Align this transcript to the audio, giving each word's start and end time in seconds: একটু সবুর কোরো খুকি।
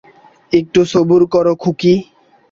একটু 0.51 0.79
সবুর 0.91 1.21
কোরো 1.33 1.53
খুকি। 1.61 1.93